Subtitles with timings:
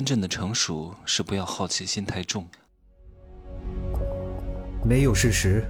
[0.00, 2.48] 真正的成熟是不要好奇心太重。
[4.82, 5.62] 没有事实，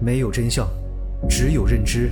[0.00, 0.66] 没有真相，
[1.28, 2.10] 只有认知，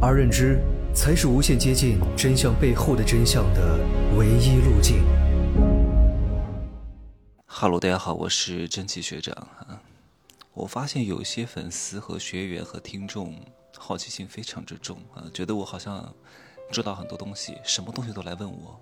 [0.00, 0.60] 而认知
[0.94, 3.80] 才是无限接近真相背后的真相的
[4.16, 5.02] 唯一路径。
[7.46, 9.82] 哈喽，大家好，我是真奇学长啊。
[10.54, 13.34] 我发现有些粉丝和学员和听众
[13.76, 16.14] 好奇心非常之重啊，觉得我好像
[16.70, 18.80] 知道很多东西，什么东西都来问我。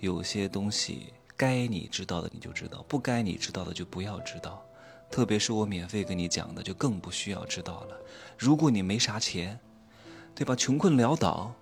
[0.00, 1.12] 有些东西。
[1.42, 4.64] 该你知道的你就知道，不该你知道的就不要知道。
[5.10, 7.96] 特别是我免费跟你讲的，就更不需要知道了。
[8.38, 9.58] 如果你没啥钱，
[10.36, 10.54] 对吧？
[10.54, 11.52] 穷困潦倒，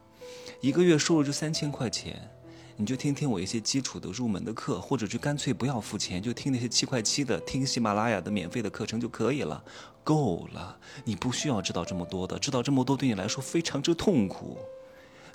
[0.60, 2.30] 一个月收入就三千块钱，
[2.76, 9.64] 你就听听我一些基础的入门的课，或者就干脆不要付钱，就听那些七块七的，听喜马拉雅的免费的课程就可以了，
[10.04, 10.76] 够了。
[11.06, 14.58] 你不需要知道这么多的，知道这么多对你来说非常之痛苦。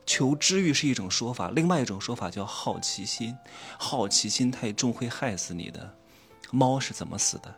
[0.06, 3.36] 求知欲是一种说法，另外一种说法叫好奇心。
[3.78, 5.96] 好奇心太重会害死你的。
[6.52, 7.54] 猫是怎么死的？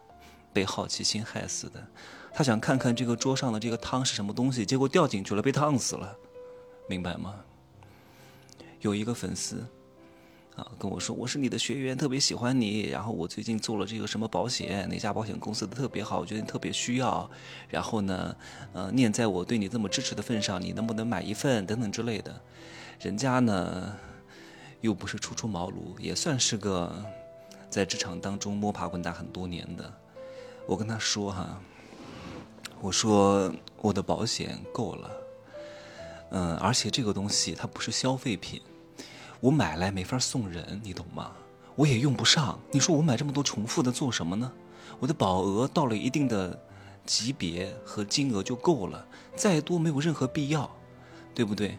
[0.53, 1.85] 被好奇心害死的。
[2.33, 6.15] 他想看看这个桌上的这个汤是什么东西，结果掉进去了，被烫死了。
[6.87, 7.35] 明白吗？
[8.81, 9.65] 有一个粉丝。
[10.57, 12.81] 啊，跟我说我是你的学员，特别喜欢你。
[12.87, 17.29] 然后我最近做了这个什么保险，哪家保险公司的特别好，我觉得你特别需要。
[17.69, 18.35] 然后呢，
[18.73, 22.41] 呃，念在我对你这么支持的份上，你能不能买一份等等之类的。
[22.99, 23.95] 人家呢，
[24.81, 27.05] 又不是初出茅庐，也算是个
[27.69, 29.93] 在职场当中摸爬滚打很多年的。
[30.65, 31.61] 我跟他说哈，
[32.81, 35.11] 我说我的保险够了，
[36.31, 38.59] 嗯，而且这个东西它不是消费品。
[39.39, 41.31] 我买来没法送人，你懂吗？
[41.75, 42.59] 我也用不上。
[42.71, 44.51] 你说我买这么多重复的做什么呢？
[44.99, 46.59] 我的保额到了一定的
[47.05, 50.67] 级别和金额就够了，再多没有任何必要，
[51.35, 51.77] 对不对？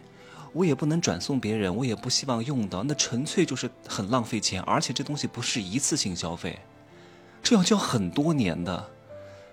[0.53, 4.61] 我也不能转送别人，我也不希望用到，那纯粹就是很浪费钱。
[4.61, 6.59] 而且这东西不是一次性消费，
[7.43, 8.89] 这要交很多年的，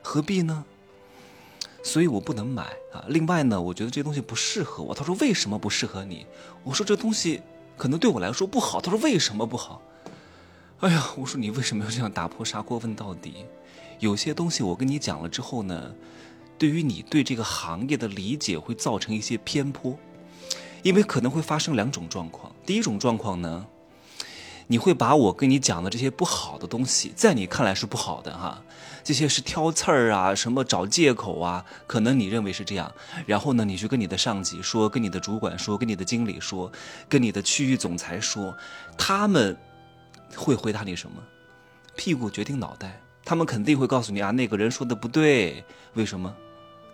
[0.01, 0.65] 何必呢？
[1.83, 2.63] 所以我不能买
[2.93, 3.05] 啊。
[3.09, 4.95] 另外呢，我觉得这东西不适合我。
[4.95, 6.25] 他说为什么不适合你？
[6.63, 7.43] 我说这东西。
[7.77, 9.83] 可能对我来说不好，他说为什么不好？
[10.81, 13.47] 哎呀，我说你为什么要这样打破砂锅问到底？
[13.99, 15.95] 有些东西我跟你讲了之后呢，
[16.59, 19.99] 对于你对这个行业的理解会造成一些偏颇，
[20.83, 22.53] 因为可能会发生两种状况。
[22.65, 23.67] 第一种状况呢。
[24.69, 28.61] 你会把我跟你讲的这些不好的东西，在你看来是不好的哈，
[29.05, 32.93] 这些是挑刺儿啊，什么找借口啊，可能你认为是这样。
[33.27, 36.71] 然后呢，你去跟你的上级说，跟你的主管说，跟你的经理说，
[37.09, 38.57] 跟你的区域总裁说，
[38.99, 39.57] 他们
[40.35, 41.23] 会回答你什么？
[41.95, 46.35] 屁股决定脑袋，他们肯定会告诉你啊，那个人说的不对，为什么？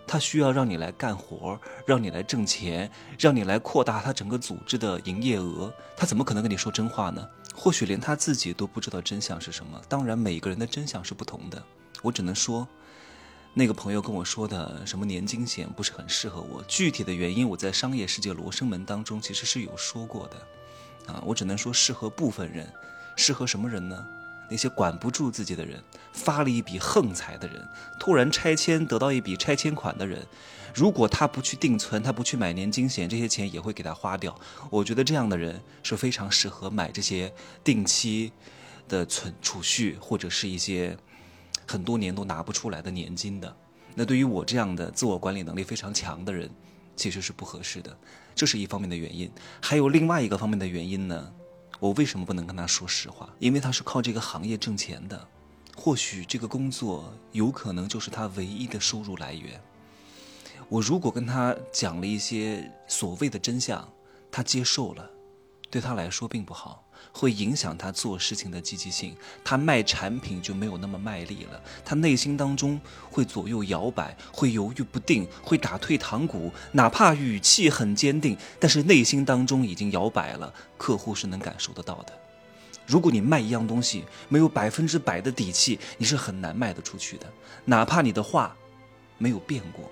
[0.05, 7.27] 他需要让你来干活，让你来挣钱，让你来扩大他整个组织的营业额，他怎么可能跟你说真话呢？
[7.55, 9.79] 或许连他自己都不知道真相是什么。
[9.87, 11.61] 当然，每个人的真相是不同的。
[12.01, 12.67] 我只能说，
[13.53, 16.63] 那个朋友跟我说的什么年金险不是很适合我。
[16.67, 21.13] 具体的原因，我在商业世界罗生门当中其实是有说过的。
[21.13, 22.67] 啊，我只能说适合部分人，
[23.15, 24.05] 适合什么人呢？
[24.49, 25.81] 那些管不住自己的人，
[26.11, 27.67] 发了一笔横财的人，
[27.99, 30.25] 突然拆迁得到一笔拆迁款的人，
[30.73, 34.37] 如果他不去定存，他不去买年金险，这些钱也会给他花掉。
[34.69, 37.33] 我觉得这样的人是非常适合买这些
[37.63, 38.31] 定期
[38.87, 40.95] 的存储蓄，或者是一些
[41.67, 43.55] 很多年都拿不出来的年金的。
[43.95, 46.49] 那对于我这样的自我管理能力非常强的人，
[46.95, 47.95] 其实是不合适的。
[48.35, 49.31] 这是一方面的原因，
[49.61, 51.31] 还有另外一个方面的原因呢。
[51.83, 53.27] 我为什么不能跟他说实话？
[53.39, 55.27] 因为他是靠这个行业挣钱的，
[55.75, 59.61] 或许这个工作有可能就是他唯一的收入来源。
[60.69, 63.85] 我如果跟他讲了一些所谓的真相，
[64.31, 65.11] 他接受了，
[65.69, 66.82] 对他来说并不好。
[67.11, 82.13] 会影响他做事情的积极性，他卖产品就没有那么卖力了，他内心当中会左右摇摆，会犹豫不定，会打退堂鼓，哪怕语气很坚定，但是内心当中已经摇摆了，客户是能感受得到的。
[82.85, 87.31] 如果你卖一样东西没有百分之百的底气，你是很难卖得出去的，
[87.65, 88.55] 哪怕你的话
[89.17, 89.89] 没有变过，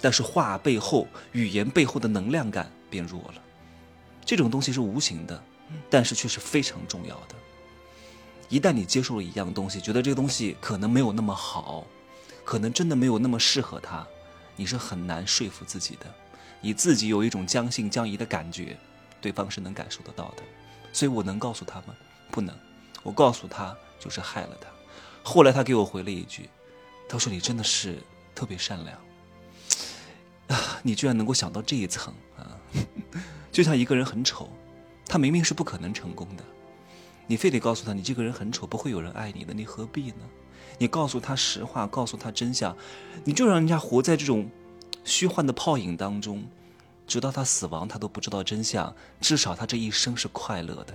[0.00, 3.42] 但是话背后、语言背后的能量感变弱了，
[4.24, 5.40] 这种东西是无形的。
[5.90, 7.34] 但是却是非常重要的。
[8.48, 11.84] 一旦你接受了一样东西，觉得这个东西可能没有那么好，
[12.44, 14.06] 可能真的没有那么适合他，
[14.54, 16.06] 你是很难说服自己的。
[16.60, 18.78] 你自己有一种将信将疑的感觉，
[19.20, 20.42] 对方是能感受得到的。
[20.92, 21.94] 所以我能告诉他吗？
[22.30, 22.56] 不能。
[23.02, 24.68] 我告诉他就是害了他。
[25.22, 26.48] 后来他给我回了一句，
[27.08, 27.98] 他说：“你真的是
[28.34, 28.98] 特别善良
[30.48, 30.80] 啊！
[30.82, 32.58] 你居然能够想到这一层啊！
[33.50, 34.50] 就像一个人很丑。”
[35.06, 36.44] 他明明是不可能成功的，
[37.26, 40.24] 你非得告诉他你这个人很丑，不会有人爱你的，你何必呢？
[40.78, 42.76] 你告诉他实话，告诉他真相，
[43.24, 44.50] 你就让人家活在这种
[45.04, 46.44] 虚幻的泡影当中，
[47.06, 48.94] 直到他死亡，他都不知道真相。
[49.20, 50.94] 至少他这一生是快乐的。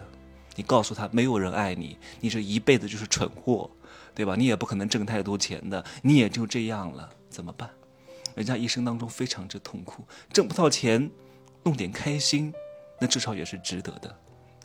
[0.55, 3.71] 你告诉他没有人爱你，你这一辈子就是蠢货，
[4.13, 4.35] 对吧？
[4.35, 7.69] 你也不可能挣太多钱的，你也就这样了，怎么办？
[8.35, 11.09] 人家一生当中非常之痛苦，挣不到钱，
[11.63, 12.53] 弄点开心，
[13.01, 14.15] 那至少也是值得的，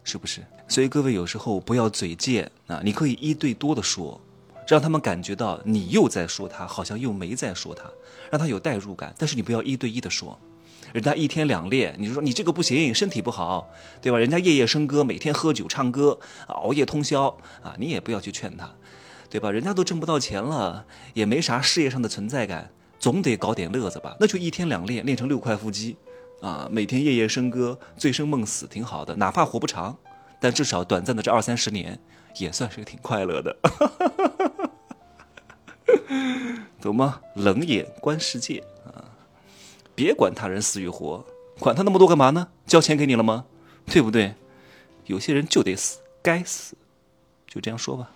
[0.05, 0.43] 是不是？
[0.69, 4.21] 所以各位有时候不要嘴贱啊，你可以一对多的说，
[4.69, 7.85] 让他们感觉到你又在说他，好像又没在说他，
[8.31, 9.15] 让他有代入感。
[9.17, 10.39] 但是你不要一对一的说，
[10.93, 13.71] 人家一天两练，你就说你这个不行，身体不好，
[14.03, 14.19] 对吧？
[14.19, 16.19] 人家夜夜笙歌，每天喝酒唱歌，
[16.49, 17.29] 熬夜通宵
[17.63, 18.71] 啊，你也不要去劝他，
[19.31, 19.51] 对吧？
[19.51, 20.85] 人家都挣不到钱了，
[21.15, 22.71] 也没啥事业上的存在感。
[22.99, 25.97] 总得搞点乐子吧，那就一天两练，练成六块腹肌，
[26.41, 29.17] 啊，每天夜夜笙歌，醉生梦死，挺好的。
[29.17, 29.97] 哪怕活不长，
[30.41, 31.99] 但至少短暂的这二三十年，
[32.39, 33.57] 也算是挺快乐的，
[36.81, 37.21] 懂吗？
[37.35, 39.05] 冷眼观世界啊，
[39.95, 41.25] 别管他人死与活，
[41.59, 42.49] 管他那么多干嘛呢？
[42.67, 43.47] 交钱给你了吗？
[43.87, 44.35] 对不对？
[45.07, 46.77] 有些人就得死，该死，
[47.47, 48.11] 就这样说吧。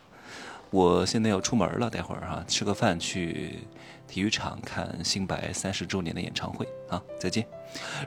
[0.71, 3.61] 我现在要出门了，待会儿哈，吃个饭去
[4.11, 7.01] 体育场看新白三十周年的演唱会啊！
[7.17, 7.47] 再见。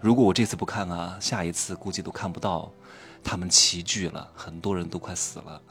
[0.01, 2.69] 如果我这次不看啊，下一次估计都看不到
[3.23, 5.61] 他们齐聚了，很多人都快死了，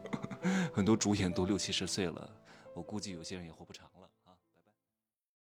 [0.72, 2.30] 很多主演都六七十岁了，
[2.72, 3.84] 我估计有些人也活不长。